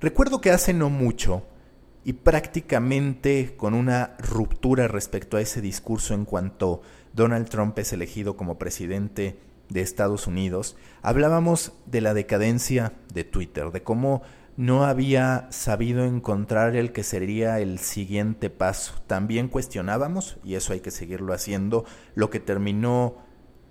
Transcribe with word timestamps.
Recuerdo 0.00 0.42
que 0.42 0.50
hace 0.50 0.74
no 0.74 0.90
mucho 0.90 1.42
y 2.04 2.12
prácticamente 2.12 3.54
con 3.56 3.72
una 3.72 4.14
ruptura 4.18 4.88
respecto 4.88 5.38
a 5.38 5.40
ese 5.40 5.62
discurso 5.62 6.12
en 6.12 6.26
cuanto 6.26 6.82
Donald 7.14 7.48
Trump 7.48 7.78
es 7.78 7.94
elegido 7.94 8.36
como 8.36 8.58
presidente 8.58 9.38
de 9.70 9.80
Estados 9.80 10.26
Unidos, 10.26 10.76
hablábamos 11.02 11.72
de 11.86 12.02
la 12.02 12.14
decadencia 12.14 12.92
de 13.12 13.24
Twitter, 13.24 13.72
de 13.72 13.82
cómo 13.82 14.22
no 14.56 14.84
había 14.84 15.48
sabido 15.50 16.04
encontrar 16.04 16.76
el 16.76 16.92
que 16.92 17.02
sería 17.02 17.58
el 17.60 17.78
siguiente 17.78 18.50
paso. 18.50 18.94
También 19.06 19.48
cuestionábamos, 19.48 20.36
y 20.44 20.54
eso 20.54 20.74
hay 20.74 20.80
que 20.80 20.90
seguirlo 20.90 21.32
haciendo, 21.32 21.84
lo 22.14 22.30
que 22.30 22.38
terminó 22.38 23.16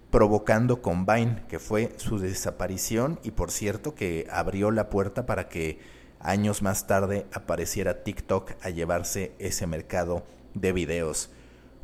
provocando 0.10 0.82
con 0.82 1.06
Vine, 1.06 1.44
que 1.48 1.60
fue 1.60 1.94
su 1.98 2.20
desaparición 2.20 3.20
y 3.24 3.32
por 3.32 3.52
cierto 3.52 3.96
que 3.96 4.28
abrió 4.32 4.72
la 4.72 4.90
puerta 4.90 5.26
para 5.26 5.50
que 5.50 5.80
años 6.30 6.62
más 6.62 6.88
tarde 6.88 7.26
apareciera 7.34 8.04
TikTok 8.04 8.52
a 8.62 8.70
llevarse 8.70 9.34
ese 9.40 9.68
mercado 9.68 10.24
de 10.54 10.74
videos 10.74 11.30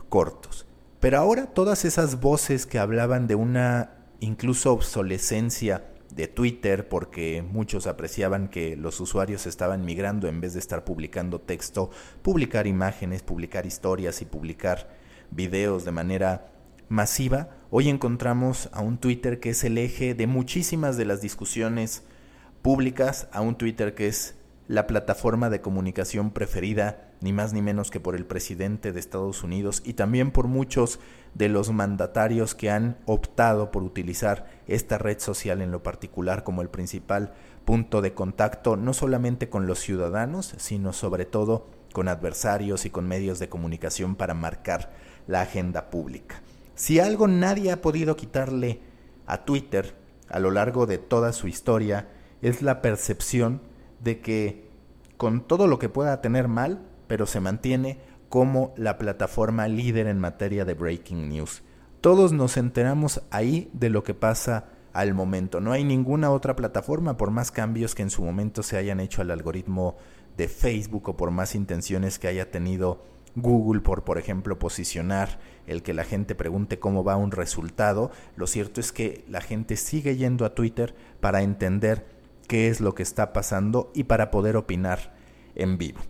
cortos. 0.09 0.65
Pero 0.99 1.17
ahora 1.17 1.47
todas 1.47 1.85
esas 1.85 2.19
voces 2.19 2.65
que 2.65 2.79
hablaban 2.79 3.27
de 3.27 3.35
una 3.35 3.91
incluso 4.19 4.71
obsolescencia 4.71 5.85
de 6.13 6.27
Twitter 6.27 6.89
porque 6.89 7.41
muchos 7.41 7.87
apreciaban 7.87 8.49
que 8.49 8.75
los 8.75 8.99
usuarios 8.99 9.47
estaban 9.47 9.85
migrando 9.85 10.27
en 10.27 10.41
vez 10.41 10.53
de 10.53 10.59
estar 10.59 10.83
publicando 10.83 11.39
texto, 11.39 11.89
publicar 12.21 12.67
imágenes, 12.67 13.23
publicar 13.23 13.65
historias 13.65 14.21
y 14.21 14.25
publicar 14.25 14.89
videos 15.31 15.85
de 15.85 15.91
manera 15.91 16.51
masiva, 16.89 17.49
hoy 17.69 17.87
encontramos 17.87 18.69
a 18.73 18.81
un 18.81 18.97
Twitter 18.97 19.39
que 19.39 19.51
es 19.51 19.63
el 19.63 19.77
eje 19.77 20.13
de 20.13 20.27
muchísimas 20.27 20.97
de 20.97 21.05
las 21.05 21.21
discusiones 21.21 22.03
públicas 22.61 23.27
a 23.31 23.41
un 23.41 23.55
Twitter 23.55 23.95
que 23.95 24.07
es 24.07 24.35
la 24.67 24.87
plataforma 24.87 25.49
de 25.49 25.61
comunicación 25.61 26.31
preferida 26.31 27.11
ni 27.19 27.33
más 27.33 27.53
ni 27.53 27.61
menos 27.61 27.91
que 27.91 27.99
por 27.99 28.15
el 28.15 28.25
presidente 28.25 28.91
de 28.91 28.99
Estados 28.99 29.43
Unidos 29.43 29.81
y 29.85 29.93
también 29.93 30.31
por 30.31 30.47
muchos 30.47 30.99
de 31.33 31.49
los 31.49 31.71
mandatarios 31.71 32.55
que 32.55 32.71
han 32.71 32.97
optado 33.05 33.69
por 33.69 33.83
utilizar 33.83 34.49
esta 34.67 34.97
red 34.97 35.19
social 35.19 35.61
en 35.61 35.71
lo 35.71 35.83
particular 35.83 36.43
como 36.43 36.61
el 36.61 36.69
principal 36.69 37.33
punto 37.65 38.01
de 38.01 38.13
contacto 38.13 38.75
no 38.75 38.93
solamente 38.93 39.49
con 39.49 39.67
los 39.67 39.79
ciudadanos, 39.79 40.55
sino 40.57 40.93
sobre 40.93 41.25
todo 41.25 41.67
con 41.93 42.07
adversarios 42.07 42.85
y 42.85 42.89
con 42.89 43.07
medios 43.07 43.39
de 43.39 43.49
comunicación 43.49 44.15
para 44.15 44.33
marcar 44.33 44.91
la 45.27 45.41
agenda 45.41 45.89
pública. 45.89 46.41
Si 46.75 46.99
algo 46.99 47.27
nadie 47.27 47.71
ha 47.71 47.81
podido 47.81 48.15
quitarle 48.15 48.79
a 49.27 49.45
Twitter 49.45 49.93
a 50.29 50.39
lo 50.39 50.49
largo 50.49 50.85
de 50.85 50.97
toda 50.97 51.33
su 51.33 51.47
historia, 51.47 52.07
es 52.41 52.61
la 52.61 52.81
percepción 52.81 53.61
de 54.03 54.19
que 54.19 54.69
con 55.17 55.41
todo 55.41 55.67
lo 55.67 55.79
que 55.79 55.89
pueda 55.89 56.21
tener 56.21 56.47
mal, 56.47 56.81
pero 57.07 57.25
se 57.25 57.39
mantiene 57.39 57.99
como 58.29 58.73
la 58.77 58.97
plataforma 58.97 59.67
líder 59.67 60.07
en 60.07 60.19
materia 60.19 60.65
de 60.65 60.73
breaking 60.73 61.29
news. 61.29 61.63
Todos 61.99 62.31
nos 62.31 62.57
enteramos 62.57 63.21
ahí 63.29 63.69
de 63.73 63.89
lo 63.89 64.03
que 64.03 64.13
pasa 64.13 64.69
al 64.93 65.13
momento. 65.13 65.61
No 65.61 65.71
hay 65.71 65.83
ninguna 65.83 66.31
otra 66.31 66.55
plataforma, 66.55 67.17
por 67.17 67.31
más 67.31 67.51
cambios 67.51 67.93
que 67.93 68.01
en 68.01 68.09
su 68.09 68.23
momento 68.23 68.63
se 68.63 68.77
hayan 68.77 68.99
hecho 68.99 69.21
al 69.21 69.31
algoritmo 69.31 69.97
de 70.37 70.47
Facebook 70.47 71.09
o 71.09 71.17
por 71.17 71.31
más 71.31 71.55
intenciones 71.55 72.17
que 72.17 72.27
haya 72.27 72.49
tenido 72.49 73.03
Google 73.35 73.81
por, 73.81 74.03
por 74.03 74.17
ejemplo, 74.17 74.59
posicionar 74.59 75.39
el 75.67 75.83
que 75.83 75.93
la 75.93 76.03
gente 76.03 76.35
pregunte 76.35 76.79
cómo 76.79 77.03
va 77.03 77.15
un 77.15 77.31
resultado. 77.31 78.11
Lo 78.35 78.47
cierto 78.47 78.81
es 78.81 78.91
que 78.91 79.23
la 79.29 79.41
gente 79.41 79.77
sigue 79.77 80.17
yendo 80.17 80.45
a 80.45 80.55
Twitter 80.55 80.95
para 81.19 81.41
entender 81.41 82.05
qué 82.51 82.67
es 82.67 82.81
lo 82.81 82.95
que 82.95 83.01
está 83.01 83.31
pasando 83.31 83.93
y 83.95 84.03
para 84.03 84.29
poder 84.29 84.57
opinar 84.57 85.13
en 85.55 85.77
vivo. 85.77 86.01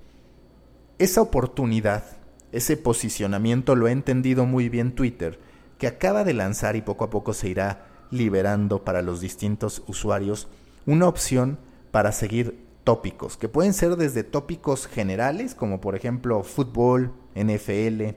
Esa 0.97 1.21
oportunidad, 1.21 2.03
ese 2.51 2.77
posicionamiento 2.77 3.75
lo 3.75 3.85
ha 3.85 3.91
entendido 3.91 4.47
muy 4.47 4.67
bien 4.67 4.95
Twitter, 4.95 5.39
que 5.77 5.85
acaba 5.85 6.23
de 6.23 6.33
lanzar 6.33 6.75
y 6.75 6.81
poco 6.81 7.03
a 7.03 7.11
poco 7.11 7.33
se 7.33 7.49
irá 7.49 7.85
liberando 8.09 8.83
para 8.83 9.03
los 9.03 9.21
distintos 9.21 9.83
usuarios 9.85 10.47
una 10.87 11.07
opción 11.07 11.59
para 11.91 12.11
seguir 12.11 12.65
tópicos, 12.83 13.37
que 13.37 13.47
pueden 13.47 13.75
ser 13.75 13.95
desde 13.95 14.23
tópicos 14.23 14.87
generales, 14.87 15.53
como 15.53 15.79
por 15.79 15.93
ejemplo 15.93 16.41
fútbol, 16.41 17.13
NFL, 17.35 18.15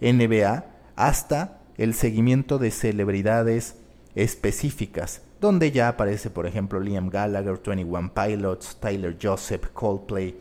NBA, 0.00 0.64
hasta 0.94 1.60
el 1.76 1.94
seguimiento 1.94 2.58
de 2.58 2.70
celebridades 2.70 3.78
específicas, 4.14 5.22
donde 5.44 5.72
ya 5.72 5.88
aparece, 5.88 6.30
por 6.30 6.46
ejemplo, 6.46 6.80
Liam 6.80 7.10
Gallagher, 7.10 7.60
21 7.62 8.14
Pilots, 8.14 8.78
Tyler 8.80 9.14
Joseph, 9.22 9.66
Coldplay 9.74 10.34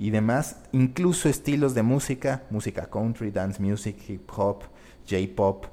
y 0.00 0.10
demás, 0.10 0.56
incluso 0.72 1.28
estilos 1.28 1.74
de 1.74 1.84
música, 1.84 2.42
música 2.50 2.90
country, 2.90 3.30
dance 3.30 3.62
music, 3.62 3.96
hip 4.08 4.28
hop, 4.36 4.64
J-pop 5.08 5.66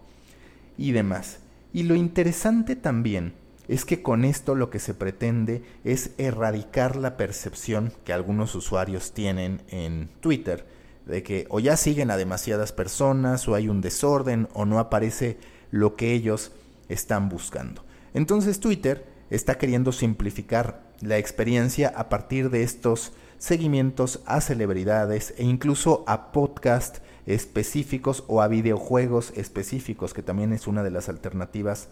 y 0.78 0.92
demás. 0.92 1.40
Y 1.74 1.82
lo 1.82 1.96
interesante 1.96 2.76
también 2.76 3.34
es 3.68 3.86
que 3.86 4.04
con 4.04 4.24
esto 4.24 4.54
lo 4.54 4.70
que 4.70 4.78
se 4.78 4.94
pretende 4.94 5.64
es 5.84 6.12
erradicar 6.20 6.96
la 6.96 7.18
percepción 7.18 7.92
que 8.06 8.14
algunos 8.14 8.54
usuarios 8.54 9.14
tienen 9.14 9.64
en 9.70 10.10
Twitter 10.20 10.68
de 11.08 11.24
que 11.24 11.48
o 11.50 11.60
ya 11.60 11.76
siguen 11.76 12.12
a 12.12 12.18
demasiadas 12.18 12.72
personas 12.72 13.48
o 13.48 13.56
hay 13.56 13.68
un 13.68 13.82
desorden 13.82 14.48
o 14.54 14.66
no 14.66 14.78
aparece 14.78 15.40
lo 15.72 15.96
que 15.96 16.14
ellos 16.14 16.52
están 16.88 17.30
buscando. 17.30 17.89
Entonces 18.14 18.60
Twitter 18.60 19.06
está 19.30 19.58
queriendo 19.58 19.92
simplificar 19.92 20.90
la 21.02 21.18
experiencia 21.18 21.94
a 21.96 22.10
partir 22.10 22.50
de 22.50 22.64
estos 22.64 23.14
seguimientos 23.38 24.22
a 24.26 24.42
celebridades 24.42 25.34
e 25.38 25.44
incluso 25.44 26.04
a 26.08 26.32
podcast 26.32 26.98
específicos 27.26 28.24
o 28.28 28.42
a 28.42 28.48
videojuegos 28.48 29.32
específicos, 29.36 30.14
que 30.14 30.24
también 30.24 30.52
es 30.52 30.68
una 30.68 30.84
de 30.84 30.92
las 30.92 31.10
alternativas 31.10 31.90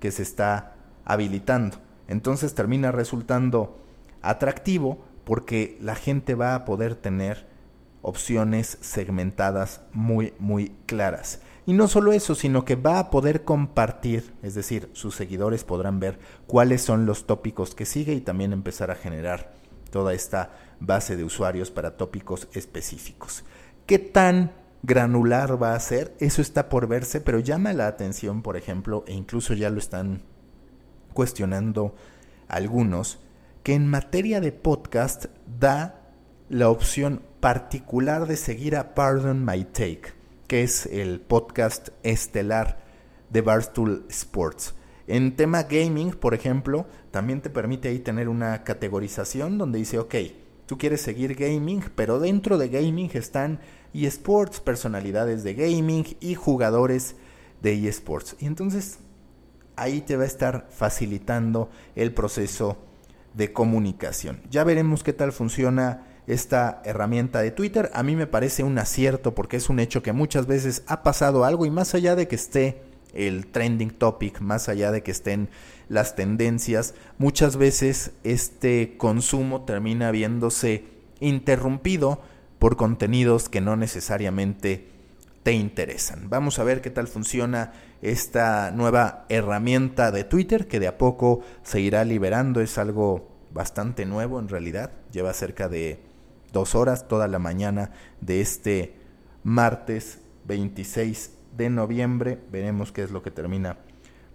que 0.00 0.10
se 0.10 0.22
está 0.22 0.76
habilitando. 1.04 1.78
Entonces 2.06 2.54
termina 2.54 2.92
resultando 2.92 3.78
atractivo 4.22 5.04
porque 5.24 5.76
la 5.80 5.94
gente 5.94 6.34
va 6.34 6.54
a 6.54 6.64
poder 6.64 6.94
tener 6.94 7.46
opciones 8.00 8.78
segmentadas 8.80 9.82
muy 9.92 10.32
muy 10.38 10.72
claras. 10.86 11.40
Y 11.68 11.74
no 11.74 11.86
solo 11.86 12.12
eso, 12.14 12.34
sino 12.34 12.64
que 12.64 12.76
va 12.76 12.98
a 12.98 13.10
poder 13.10 13.44
compartir, 13.44 14.32
es 14.42 14.54
decir, 14.54 14.88
sus 14.94 15.14
seguidores 15.14 15.64
podrán 15.64 16.00
ver 16.00 16.18
cuáles 16.46 16.80
son 16.80 17.04
los 17.04 17.26
tópicos 17.26 17.74
que 17.74 17.84
sigue 17.84 18.14
y 18.14 18.22
también 18.22 18.54
empezar 18.54 18.90
a 18.90 18.94
generar 18.94 19.52
toda 19.90 20.14
esta 20.14 20.50
base 20.80 21.14
de 21.14 21.24
usuarios 21.24 21.70
para 21.70 21.98
tópicos 21.98 22.48
específicos. 22.54 23.44
¿Qué 23.84 23.98
tan 23.98 24.52
granular 24.82 25.62
va 25.62 25.74
a 25.74 25.80
ser? 25.80 26.16
Eso 26.20 26.40
está 26.40 26.70
por 26.70 26.88
verse, 26.88 27.20
pero 27.20 27.38
llama 27.38 27.74
la 27.74 27.86
atención, 27.86 28.40
por 28.40 28.56
ejemplo, 28.56 29.04
e 29.06 29.12
incluso 29.12 29.52
ya 29.52 29.68
lo 29.68 29.78
están 29.78 30.22
cuestionando 31.12 31.94
algunos, 32.48 33.18
que 33.62 33.74
en 33.74 33.86
materia 33.88 34.40
de 34.40 34.52
podcast 34.52 35.26
da 35.60 36.00
la 36.48 36.70
opción 36.70 37.20
particular 37.40 38.26
de 38.26 38.38
seguir 38.38 38.74
a 38.74 38.94
Pardon 38.94 39.44
My 39.44 39.64
Take 39.64 40.16
que 40.48 40.62
es 40.62 40.86
el 40.86 41.20
podcast 41.20 41.90
estelar 42.02 42.80
de 43.28 43.42
Barstool 43.42 44.06
Sports. 44.08 44.74
En 45.06 45.36
tema 45.36 45.64
gaming, 45.64 46.12
por 46.12 46.32
ejemplo, 46.34 46.86
también 47.10 47.42
te 47.42 47.50
permite 47.50 47.88
ahí 47.88 47.98
tener 47.98 48.30
una 48.30 48.64
categorización 48.64 49.58
donde 49.58 49.78
dice, 49.78 49.98
ok, 49.98 50.14
tú 50.64 50.78
quieres 50.78 51.02
seguir 51.02 51.34
gaming, 51.34 51.84
pero 51.94 52.18
dentro 52.18 52.56
de 52.56 52.70
gaming 52.70 53.10
están 53.12 53.60
eSports, 53.92 54.60
personalidades 54.60 55.44
de 55.44 55.52
gaming 55.54 56.16
y 56.18 56.34
jugadores 56.34 57.16
de 57.60 57.86
eSports. 57.86 58.36
Y 58.40 58.46
entonces 58.46 59.00
ahí 59.76 60.00
te 60.00 60.16
va 60.16 60.24
a 60.24 60.26
estar 60.26 60.66
facilitando 60.70 61.68
el 61.94 62.14
proceso 62.14 62.78
de 63.34 63.52
comunicación. 63.52 64.40
Ya 64.50 64.64
veremos 64.64 65.04
qué 65.04 65.12
tal 65.12 65.32
funciona 65.32 66.06
esta 66.28 66.82
herramienta 66.84 67.40
de 67.40 67.50
Twitter. 67.50 67.90
A 67.94 68.02
mí 68.02 68.14
me 68.14 68.26
parece 68.26 68.62
un 68.62 68.78
acierto 68.78 69.34
porque 69.34 69.56
es 69.56 69.68
un 69.68 69.80
hecho 69.80 70.02
que 70.02 70.12
muchas 70.12 70.46
veces 70.46 70.84
ha 70.86 71.02
pasado 71.02 71.44
algo 71.44 71.66
y 71.66 71.70
más 71.70 71.94
allá 71.94 72.14
de 72.14 72.28
que 72.28 72.36
esté 72.36 72.82
el 73.14 73.46
trending 73.46 73.90
topic, 73.90 74.40
más 74.40 74.68
allá 74.68 74.92
de 74.92 75.02
que 75.02 75.10
estén 75.10 75.48
las 75.88 76.14
tendencias, 76.14 76.94
muchas 77.16 77.56
veces 77.56 78.12
este 78.22 78.96
consumo 78.98 79.64
termina 79.64 80.10
viéndose 80.10 80.84
interrumpido 81.18 82.20
por 82.58 82.76
contenidos 82.76 83.48
que 83.48 83.62
no 83.62 83.76
necesariamente 83.76 84.88
te 85.42 85.52
interesan. 85.52 86.28
Vamos 86.28 86.58
a 86.58 86.64
ver 86.64 86.82
qué 86.82 86.90
tal 86.90 87.08
funciona 87.08 87.72
esta 88.02 88.70
nueva 88.70 89.24
herramienta 89.30 90.10
de 90.10 90.24
Twitter 90.24 90.66
que 90.66 90.78
de 90.78 90.88
a 90.88 90.98
poco 90.98 91.40
se 91.62 91.80
irá 91.80 92.04
liberando. 92.04 92.60
Es 92.60 92.76
algo 92.76 93.28
bastante 93.52 94.04
nuevo 94.04 94.38
en 94.40 94.48
realidad. 94.48 94.92
Lleva 95.10 95.32
cerca 95.32 95.68
de 95.68 96.00
dos 96.52 96.74
horas 96.74 97.08
toda 97.08 97.28
la 97.28 97.38
mañana 97.38 97.92
de 98.20 98.40
este 98.40 98.94
martes 99.42 100.20
26 100.46 101.32
de 101.56 101.70
noviembre. 101.70 102.38
Veremos 102.50 102.92
qué 102.92 103.02
es 103.02 103.10
lo 103.10 103.22
que 103.22 103.30
termina 103.30 103.78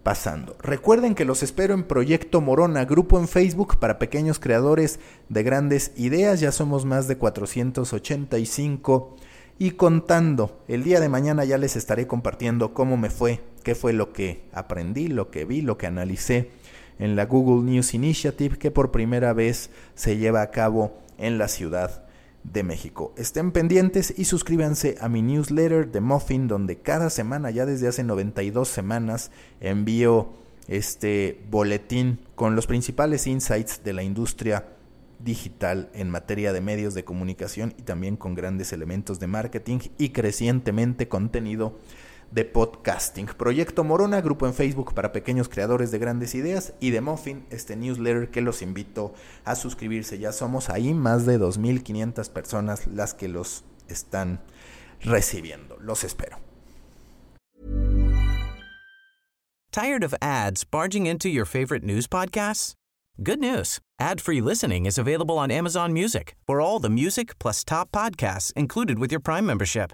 pasando. 0.03 0.55
Recuerden 0.61 1.15
que 1.15 1.25
los 1.25 1.43
espero 1.43 1.73
en 1.73 1.83
Proyecto 1.83 2.41
Morona, 2.41 2.85
grupo 2.85 3.17
en 3.19 3.27
Facebook 3.27 3.77
para 3.79 3.99
pequeños 3.99 4.39
creadores 4.39 4.99
de 5.29 5.43
grandes 5.43 5.91
ideas. 5.95 6.39
Ya 6.39 6.51
somos 6.51 6.85
más 6.85 7.07
de 7.07 7.17
485 7.17 9.15
y 9.57 9.71
contando. 9.71 10.63
El 10.67 10.83
día 10.83 10.99
de 10.99 11.09
mañana 11.09 11.45
ya 11.45 11.57
les 11.57 11.75
estaré 11.75 12.05
compartiendo 12.05 12.73
cómo 12.73 12.97
me 12.97 13.09
fue, 13.09 13.41
qué 13.63 13.75
fue 13.75 13.93
lo 13.93 14.11
que 14.11 14.43
aprendí, 14.51 15.07
lo 15.07 15.31
que 15.31 15.45
vi, 15.45 15.61
lo 15.61 15.77
que 15.77 15.87
analicé 15.87 16.51
en 16.99 17.15
la 17.15 17.25
Google 17.25 17.69
News 17.71 17.93
Initiative 17.93 18.57
que 18.57 18.71
por 18.71 18.91
primera 18.91 19.33
vez 19.33 19.69
se 19.95 20.17
lleva 20.17 20.41
a 20.41 20.51
cabo 20.51 20.97
en 21.17 21.37
la 21.37 21.47
Ciudad 21.47 22.02
de 22.43 22.63
México. 22.63 23.13
Estén 23.17 23.51
pendientes 23.51 24.13
y 24.17 24.25
suscríbanse 24.25 24.97
a 24.99 25.09
mi 25.09 25.21
newsletter 25.21 25.91
de 25.91 26.01
Muffin 26.01 26.47
donde 26.47 26.77
cada 26.77 27.09
semana, 27.09 27.51
ya 27.51 27.65
desde 27.65 27.87
hace 27.87 28.03
92 28.03 28.67
semanas, 28.67 29.31
envío 29.59 30.29
este 30.67 31.41
boletín 31.49 32.19
con 32.35 32.55
los 32.55 32.67
principales 32.67 33.27
insights 33.27 33.83
de 33.83 33.93
la 33.93 34.03
industria 34.03 34.67
digital 35.19 35.89
en 35.93 36.09
materia 36.09 36.53
de 36.53 36.61
medios 36.61 36.93
de 36.93 37.05
comunicación 37.05 37.73
y 37.77 37.83
también 37.83 38.17
con 38.17 38.35
grandes 38.35 38.73
elementos 38.73 39.19
de 39.19 39.27
marketing 39.27 39.79
y 39.97 40.09
crecientemente 40.09 41.07
contenido 41.07 41.77
de 42.33 42.45
podcasting. 42.45 43.27
Proyecto 43.27 43.83
Morona, 43.83 44.21
grupo 44.21 44.47
en 44.47 44.53
Facebook 44.53 44.93
para 44.93 45.11
pequeños 45.11 45.49
creadores 45.49 45.91
de 45.91 45.99
grandes 45.99 46.33
ideas 46.33 46.73
y 46.79 46.89
de 46.89 47.01
Muffin, 47.01 47.45
este 47.51 47.75
newsletter 47.75 48.29
que 48.29 48.41
los 48.41 48.61
invito 48.61 49.13
a 49.45 49.55
suscribirse. 49.55 50.17
Ya 50.17 50.31
somos 50.31 50.69
ahí 50.69 50.93
más 50.93 51.25
de 51.25 51.39
2.500 51.39 52.29
personas 52.29 52.87
las 52.87 53.13
que 53.13 53.27
los 53.27 53.63
están 53.87 54.41
recibiendo. 55.01 55.77
Los 55.79 56.03
espero. 56.03 56.37
Tired 59.71 60.03
of 60.03 60.13
ads 60.21 60.63
barging 60.63 61.07
into 61.07 61.29
your 61.29 61.45
favorite 61.45 61.83
news 61.83 62.07
podcasts? 62.07 62.73
Good 63.21 63.39
news. 63.39 63.79
Ad-free 63.99 64.41
listening 64.41 64.85
is 64.85 64.97
available 64.97 65.37
on 65.37 65.51
Amazon 65.51 65.93
Music. 65.93 66.35
For 66.47 66.61
all 66.61 66.79
the 66.79 66.89
music 66.89 67.37
plus 67.39 67.63
top 67.63 67.91
podcasts 67.91 68.51
included 68.55 68.99
with 68.99 69.11
your 69.11 69.19
Prime 69.19 69.45
membership. 69.45 69.93